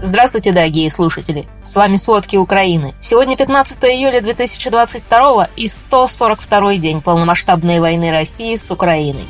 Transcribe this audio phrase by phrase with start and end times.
[0.00, 1.46] Здравствуйте, дорогие слушатели!
[1.60, 2.94] С вами «Сводки Украины».
[3.00, 9.26] Сегодня 15 июля 2022 и 142 день полномасштабной войны России с Украиной.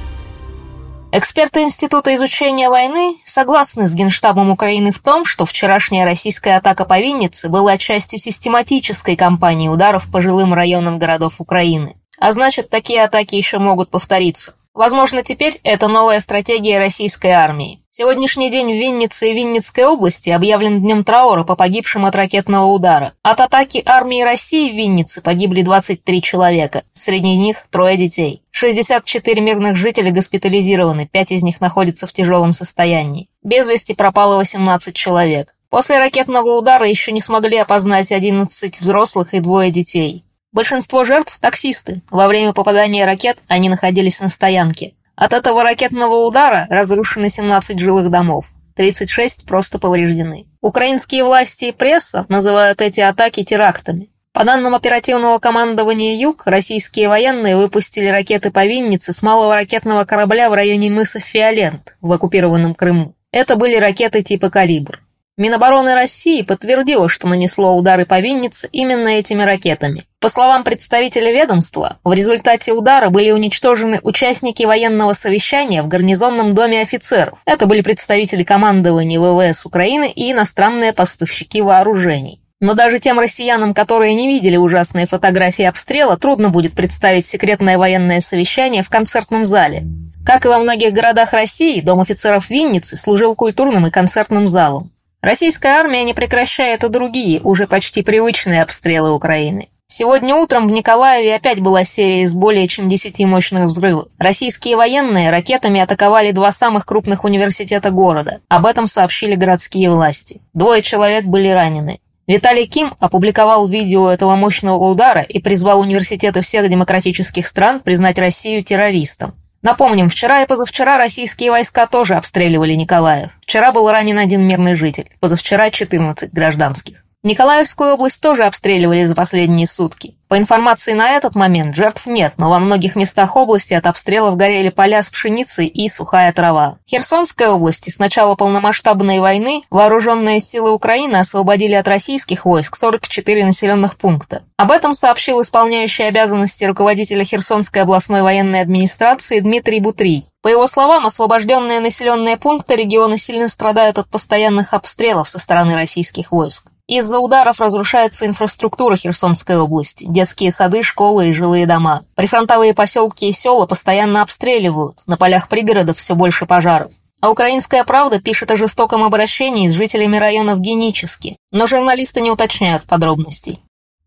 [1.11, 6.99] Эксперты Института изучения войны согласны с Генштабом Украины в том, что вчерашняя российская атака по
[6.99, 11.97] Виннице была частью систематической кампании ударов по жилым районам городов Украины.
[12.21, 14.53] А значит, такие атаки еще могут повториться.
[14.79, 17.81] Возможно, теперь это новая стратегия российской армии.
[17.91, 23.13] Сегодняшний день в Виннице и Винницкой области объявлен днем траура по погибшим от ракетного удара.
[23.25, 28.41] От атаки армии России в Виннице погибли 23 человека, среди них трое детей.
[28.53, 33.31] 64 мирных жителя госпитализированы, 5 из них находятся в тяжелом состоянии.
[33.43, 35.57] Без вести пропало 18 человек.
[35.71, 40.25] После ракетного удара еще не смогли опознать 11 взрослых и двое детей.
[40.53, 42.03] Большинство жертв– таксисты.
[42.11, 44.95] Во время попадания ракет они находились на стоянке.
[45.15, 48.47] От этого ракетного удара разрушены 17 жилых домов.
[48.77, 50.47] 36 просто повреждены.
[50.61, 54.11] Украинские власти и пресса называют эти атаки терактами.
[54.33, 60.49] По данным оперативного командования «Юг», российские военные выпустили ракеты по Виннице с малого ракетного корабля
[60.49, 63.17] в районе мыса Фиолент в оккупированном Крыму.
[63.33, 65.01] Это были ракеты типа «Калибр».
[65.39, 70.05] Минобороны России подтвердило, что нанесло удары по Виннице именно этими ракетами.
[70.19, 76.81] По словам представителя ведомства, в результате удара были уничтожены участники военного совещания в гарнизонном доме
[76.81, 77.39] офицеров.
[77.47, 82.43] Это были представители командования ВВС Украины и иностранные поставщики вооружений.
[82.61, 88.19] Но даже тем россиянам, которые не видели ужасные фотографии обстрела, трудно будет представить секретное военное
[88.19, 89.85] совещание в концертном зале.
[90.27, 94.91] Как и во многих городах России, Дом офицеров Винницы служил культурным и концертным залом.
[95.21, 99.69] Российская армия не прекращает и другие, уже почти привычные обстрелы Украины.
[99.89, 104.09] Сегодня утром в Николаеве опять была серия из более чем 10 мощных взрывов.
[104.19, 108.41] Российские военные ракетами атаковали два самых крупных университета города.
[108.49, 110.41] Об этом сообщили городские власти.
[110.55, 111.99] Двое человек были ранены.
[112.29, 118.63] Виталий Ким опубликовал видео этого мощного удара и призвал университеты всех демократических стран признать Россию
[118.63, 119.35] террористом.
[119.63, 123.31] Напомним, вчера и позавчера российские войска тоже обстреливали Николаев.
[123.41, 127.05] Вчера был ранен один мирный житель, позавчера 14 гражданских.
[127.25, 130.15] Николаевскую область тоже обстреливали за последние сутки.
[130.29, 134.69] По информации на этот момент жертв нет, но во многих местах области от обстрелов горели
[134.69, 136.77] поля с пшеницей и сухая трава.
[136.85, 143.47] В Херсонской области с начала полномасштабной войны вооруженные силы Украины освободили от российских войск 44
[143.47, 144.43] населенных пункта.
[144.59, 150.25] Об этом сообщил исполняющий обязанности руководителя Херсонской областной военной администрации Дмитрий Бутрий.
[150.43, 156.33] По его словам, освобожденные населенные пункты региона сильно страдают от постоянных обстрелов со стороны российских
[156.33, 156.65] войск.
[156.89, 162.05] Из-за ударов разрушается инфраструктура Херсонской области, детские сады, школы и жилые дома.
[162.17, 166.91] Прифронтовые поселки и села постоянно обстреливают, на полях пригородов все больше пожаров.
[167.21, 172.85] А «Украинская правда» пишет о жестоком обращении с жителями районов генически, но журналисты не уточняют
[172.85, 173.59] подробностей.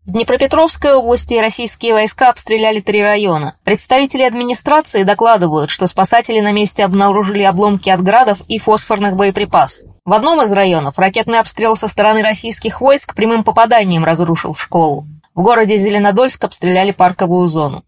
[0.04, 3.54] В Днепропетровской области российские войска обстреляли три района.
[3.62, 9.91] Представители администрации докладывают, что спасатели на месте обнаружили обломки от градов и фосфорных боеприпасов.
[10.04, 15.06] В одном из районов ракетный обстрел со стороны российских войск прямым попаданием разрушил школу.
[15.32, 17.84] В городе Зеленодольск обстреляли парковую зону.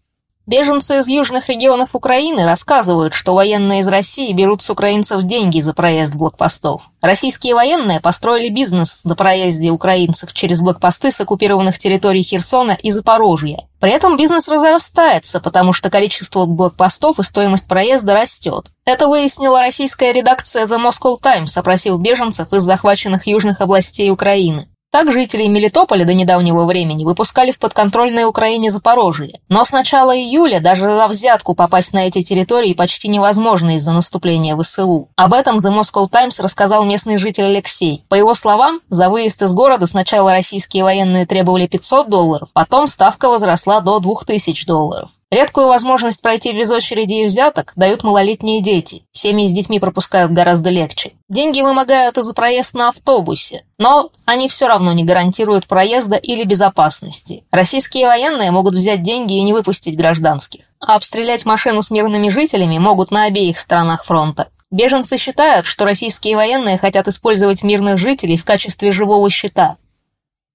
[0.47, 5.73] Беженцы из южных регионов Украины рассказывают, что военные из России берут с украинцев деньги за
[5.73, 6.83] проезд блокпостов.
[7.01, 13.67] Российские военные построили бизнес на проезде украинцев через блокпосты с оккупированных территорий Херсона и Запорожья.
[13.79, 18.67] При этом бизнес разрастается, потому что количество блокпостов и стоимость проезда растет.
[18.85, 24.67] Это выяснила российская редакция The Moscow Times, опросив беженцев из захваченных южных областей Украины.
[24.95, 29.41] Так жителей Мелитополя до недавнего времени выпускали в подконтрольное Украине Запорожье.
[29.49, 34.55] Но с начала июля даже за взятку попасть на эти территории почти невозможно из-за наступления
[34.55, 35.09] ВСУ.
[35.17, 38.05] Об этом The Moscow Times рассказал местный житель Алексей.
[38.07, 43.27] По его словам, за выезд из города сначала российские военные требовали 500 долларов, потом ставка
[43.27, 45.09] возросла до 2000 долларов.
[45.31, 49.03] Редкую возможность пройти без очереди и взяток дают малолетние дети.
[49.11, 51.13] Семьи с детьми пропускают гораздо легче.
[51.29, 56.43] Деньги вымогают и за проезд на автобусе, но они все равно не гарантируют проезда или
[56.43, 57.43] безопасности.
[57.51, 60.65] Российские военные могут взять деньги и не выпустить гражданских.
[60.79, 64.49] А обстрелять машину с мирными жителями могут на обеих сторонах фронта.
[64.69, 69.77] Беженцы считают, что российские военные хотят использовать мирных жителей в качестве живого щита.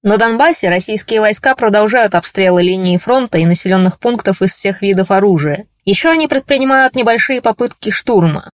[0.02, 5.66] На Донбассе российские войска продолжают обстрелы линии фронта и населенных пунктов из всех видов оружия.
[5.84, 8.48] Еще они предпринимают небольшие попытки штурма.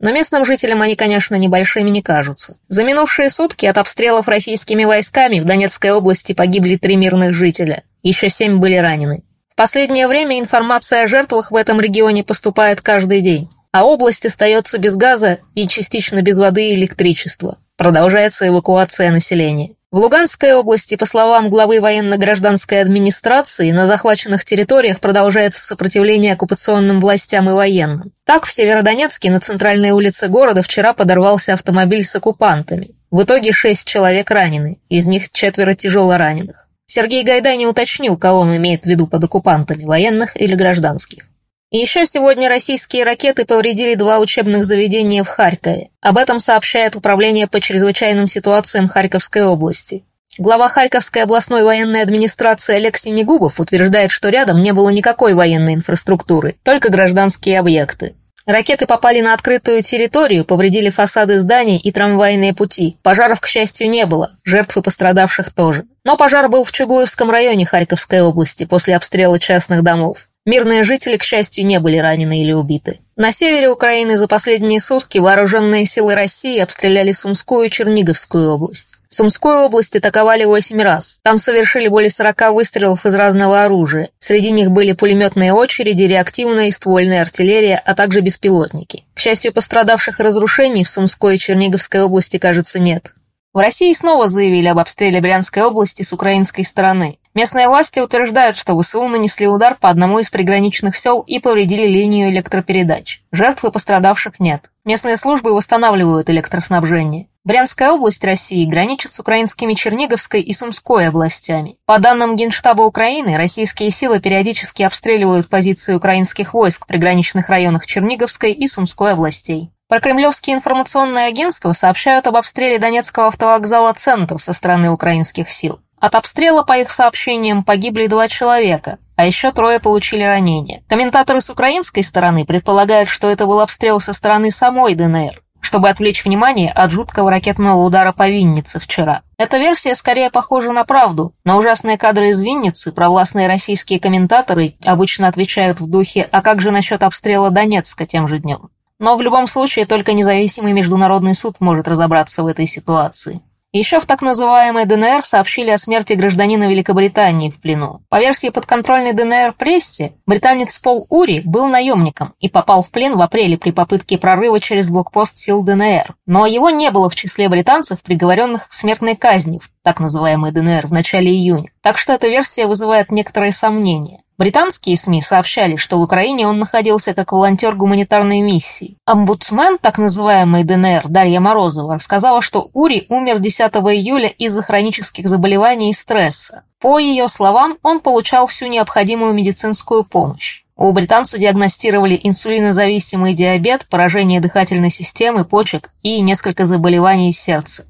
[0.00, 2.56] Но местным жителям они, конечно, небольшими не кажутся.
[2.68, 8.30] За минувшие сутки от обстрелов российскими войсками в Донецкой области погибли три мирных жителя, еще
[8.30, 9.24] семь были ранены.
[9.50, 14.78] В последнее время информация о жертвах в этом регионе поступает каждый день, а область остается
[14.78, 17.58] без газа и частично без воды и электричества.
[17.76, 19.74] Продолжается эвакуация населения.
[19.90, 27.48] В Луганской области, по словам главы военно-гражданской администрации, на захваченных территориях продолжается сопротивление оккупационным властям
[27.48, 28.12] и военным.
[28.26, 32.90] Так, в Северодонецке на центральной улице города вчера подорвался автомобиль с оккупантами.
[33.10, 36.68] В итоге шесть человек ранены, из них четверо тяжело раненых.
[36.84, 41.27] Сергей Гайдай не уточнил, кого он имеет в виду под оккупантами, военных или гражданских.
[41.70, 45.90] Еще сегодня российские ракеты повредили два учебных заведения в Харькове.
[46.00, 50.06] Об этом сообщает Управление по чрезвычайным ситуациям Харьковской области.
[50.38, 56.56] Глава Харьковской областной военной администрации Олег Синегубов утверждает, что рядом не было никакой военной инфраструктуры,
[56.62, 58.14] только гражданские объекты.
[58.46, 62.96] Ракеты попали на открытую территорию, повредили фасады зданий и трамвайные пути.
[63.02, 65.84] Пожаров, к счастью, не было, жертв и пострадавших тоже.
[66.02, 70.30] Но пожар был в Чугуевском районе Харьковской области после обстрела частных домов.
[70.48, 73.00] Мирные жители, к счастью, не были ранены или убиты.
[73.16, 78.94] На севере Украины за последние сутки вооруженные силы России обстреляли Сумскую и Черниговскую область.
[79.08, 81.20] Сумскую область атаковали 8 раз.
[81.22, 84.08] Там совершили более 40 выстрелов из разного оружия.
[84.18, 89.04] Среди них были пулеметные очереди, реактивная и ствольная артиллерия, а также беспилотники.
[89.12, 93.12] К счастью, пострадавших и разрушений в Сумской и Черниговской области, кажется, нет.
[93.54, 97.18] В России снова заявили об обстреле Брянской области с украинской стороны.
[97.34, 102.30] Местные власти утверждают, что ВСУ нанесли удар по одному из приграничных сел и повредили линию
[102.30, 103.22] электропередач.
[103.32, 104.70] Жертв и пострадавших нет.
[104.84, 107.28] Местные службы восстанавливают электроснабжение.
[107.44, 111.78] Брянская область России граничит с украинскими Черниговской и Сумской областями.
[111.86, 118.52] По данным Генштаба Украины, российские силы периодически обстреливают позиции украинских войск в приграничных районах Черниговской
[118.52, 119.70] и Сумской областей.
[119.88, 125.80] Прокремлевские информационные агентства сообщают об обстреле Донецкого автовокзала «Центр» со стороны украинских сил.
[125.98, 130.82] От обстрела, по их сообщениям, погибли два человека, а еще трое получили ранения.
[130.88, 136.22] Комментаторы с украинской стороны предполагают, что это был обстрел со стороны самой ДНР, чтобы отвлечь
[136.22, 139.22] внимание от жуткого ракетного удара по Виннице вчера.
[139.38, 141.32] Эта версия скорее похожа на правду.
[141.44, 146.72] На ужасные кадры из Винницы провластные российские комментаторы обычно отвечают в духе «А как же
[146.72, 148.68] насчет обстрела Донецка тем же днем?».
[148.98, 153.42] Но в любом случае только независимый международный суд может разобраться в этой ситуации.
[153.70, 158.00] Еще в так называемой ДНР сообщили о смерти гражданина Великобритании в плену.
[158.08, 163.20] По версии подконтрольной ДНР прессе, британец Пол Ури был наемником и попал в плен в
[163.20, 166.14] апреле при попытке прорыва через блокпост сил ДНР.
[166.24, 170.86] Но его не было в числе британцев, приговоренных к смертной казни в так называемой ДНР
[170.86, 171.68] в начале июня.
[171.82, 174.22] Так что эта версия вызывает некоторые сомнения.
[174.38, 178.96] Британские СМИ сообщали, что в Украине он находился как волонтер гуманитарной миссии.
[179.04, 185.90] Омбудсмен, так называемый ДНР, Дарья Морозова, рассказала, что Ури умер 10 июля из-за хронических заболеваний
[185.90, 186.62] и стресса.
[186.80, 190.62] По ее словам, он получал всю необходимую медицинскую помощь.
[190.76, 197.86] У британца диагностировали инсулинозависимый диабет, поражение дыхательной системы, почек и несколько заболеваний сердца.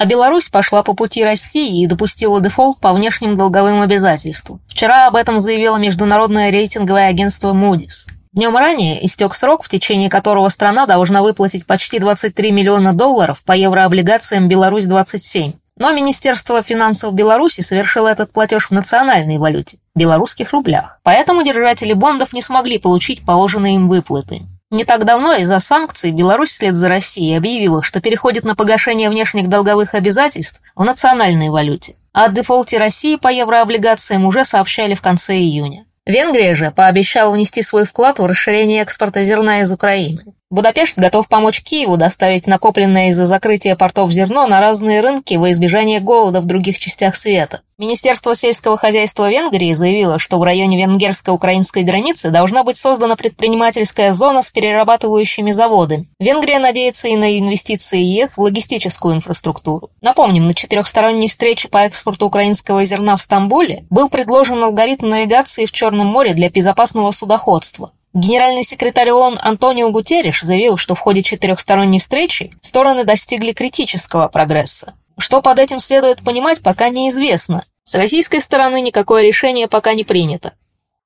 [0.00, 4.58] А Беларусь пошла по пути России и допустила дефолт по внешним долговым обязательствам.
[4.66, 8.08] Вчера об этом заявило международное рейтинговое агентство Moody's.
[8.32, 13.52] Днем ранее истек срок, в течение которого страна должна выплатить почти 23 миллиона долларов по
[13.52, 15.56] еврооблигациям «Беларусь-27».
[15.76, 20.98] Но Министерство финансов Беларуси совершило этот платеж в национальной валюте– белорусских рублях.
[21.02, 24.46] Поэтому держатели бондов не смогли получить положенные им выплаты.
[24.70, 29.48] Не так давно из-за санкций Беларусь вслед за Россией объявила, что переходит на погашение внешних
[29.48, 31.96] долговых обязательств в национальной валюте.
[32.12, 35.86] А о дефолте России по еврооблигациям уже сообщали в конце июня.
[36.06, 40.34] Венгрия же пообещала внести свой вклад в расширение экспорта зерна из Украины.
[40.50, 46.00] Будапешт готов помочь Киеву доставить накопленное из-за закрытия портов зерно на разные рынки во избежание
[46.00, 47.60] голода в других частях света.
[47.78, 54.42] Министерство сельского хозяйства Венгрии заявило, что в районе венгерско-украинской границы должна быть создана предпринимательская зона
[54.42, 56.08] с перерабатывающими заводами.
[56.18, 59.90] Венгрия надеется и на инвестиции ЕС в логистическую инфраструктуру.
[60.02, 65.70] Напомним, на четырехсторонней встрече по экспорту украинского зерна в Стамбуле был предложен алгоритм навигации в
[65.70, 67.92] Черном море для безопасного судоходства.
[68.12, 74.94] Генеральный секретарь ООН Антонио Гутерриш заявил, что в ходе четырехсторонней встречи стороны достигли критического прогресса.
[75.16, 77.62] Что под этим следует понимать, пока неизвестно.
[77.84, 80.54] С российской стороны никакое решение пока не принято.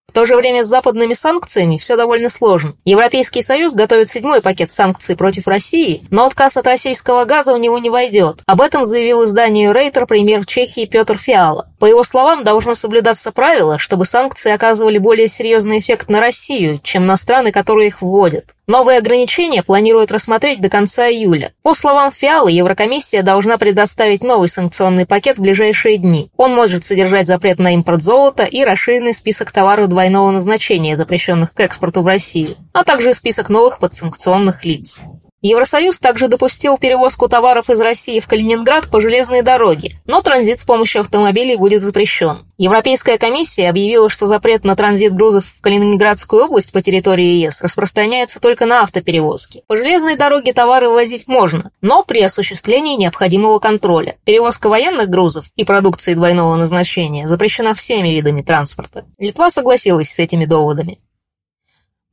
[0.06, 2.74] В то же время с западными санкциями все довольно сложно.
[2.84, 7.78] Европейский Союз готовит седьмой пакет санкций против России, но отказ от российского газа в него
[7.78, 8.40] не войдет.
[8.46, 11.68] Об этом заявил изданию Рейтер премьер Чехии Петр Фиала.
[11.80, 17.06] По его словам, должно соблюдаться правило, чтобы санкции оказывали более серьезный эффект на Россию, чем
[17.06, 18.54] на страны, которые их вводят.
[18.66, 21.52] Новые ограничения планируют рассмотреть до конца июля.
[21.62, 26.30] По словам Фиала, Еврокомиссия должна предоставить новый санкционный пакет в ближайшие дни.
[26.38, 31.60] Он может содержать запрет на импорт золота и расширенный список товаров двойного назначения, запрещенных к
[31.60, 34.98] экспорту в Россию, а также список новых подсанкционных лиц.
[35.46, 40.64] Евросоюз также допустил перевозку товаров из России в Калининград по железной дороге, но транзит с
[40.64, 42.46] помощью автомобилей будет запрещен.
[42.56, 48.40] Европейская комиссия объявила, что запрет на транзит грузов в Калининградскую область по территории ЕС распространяется
[48.40, 49.64] только на автоперевозки.
[49.66, 54.16] По железной дороге товары ввозить можно, но при осуществлении необходимого контроля.
[54.24, 59.04] Перевозка военных грузов и продукции двойного назначения запрещена всеми видами транспорта.
[59.18, 61.00] Литва согласилась с этими доводами.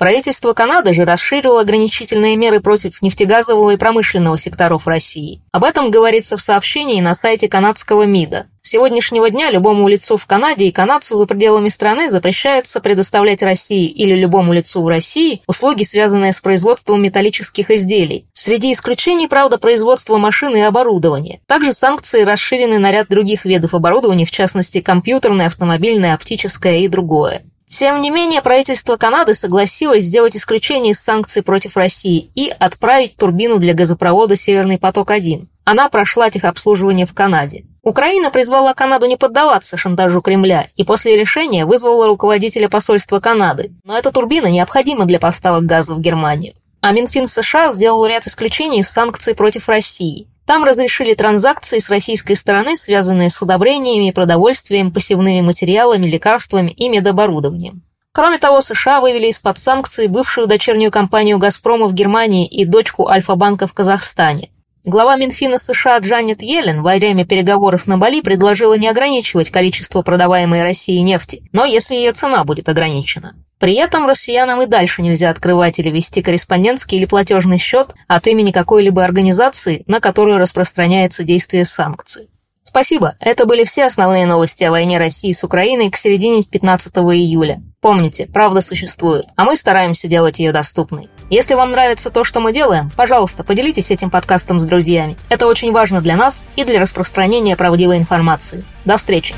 [0.01, 5.43] Правительство Канады же расширило ограничительные меры против нефтегазового и промышленного секторов России.
[5.51, 8.47] Об этом говорится в сообщении на сайте канадского МИДа.
[8.63, 13.85] С сегодняшнего дня любому лицу в Канаде и канадцу за пределами страны запрещается предоставлять России
[13.85, 18.25] или любому лицу в России услуги, связанные с производством металлических изделий.
[18.33, 21.41] Среди исключений, правда, производство машин и оборудования.
[21.45, 27.43] Также санкции расширены на ряд других видов оборудования, в частности компьютерное, автомобильное, оптическое и другое.
[27.71, 33.59] Тем не менее, правительство Канады согласилось сделать исключение из санкций против России и отправить турбину
[33.59, 35.47] для газопровода «Северный поток-1».
[35.63, 37.63] Она прошла техобслуживание в Канаде.
[37.81, 43.71] Украина призвала Канаду не поддаваться шантажу Кремля и после решения вызвала руководителя посольства Канады.
[43.85, 46.53] Но эта турбина необходима для поставок газа в Германию.
[46.81, 50.27] А Минфин США сделал ряд исключений из санкций против России.
[50.45, 57.83] Там разрешили транзакции с российской стороны, связанные с удобрениями, продовольствием, посевными материалами, лекарствами и медоборудованием.
[58.13, 63.67] Кроме того, США вывели из-под санкций бывшую дочернюю компанию «Газпрома» в Германии и дочку Альфа-банка
[63.67, 64.49] в Казахстане.
[64.83, 70.63] Глава Минфина США Джанет Йеллен во время переговоров на Бали предложила не ограничивать количество продаваемой
[70.63, 73.35] России нефти, но если ее цена будет ограничена.
[73.59, 78.49] При этом россиянам и дальше нельзя открывать или вести корреспондентский или платежный счет от имени
[78.49, 82.29] какой-либо организации, на которую распространяется действие санкций.
[82.63, 87.61] Спасибо, это были все основные новости о войне России с Украиной к середине 15 июля.
[87.81, 91.07] Помните, правда существует, а мы стараемся делать ее доступной.
[91.31, 95.15] Если вам нравится то, что мы делаем, пожалуйста, поделитесь этим подкастом с друзьями.
[95.29, 98.65] Это очень важно для нас и для распространения правдивой информации.
[98.83, 99.33] До встречи!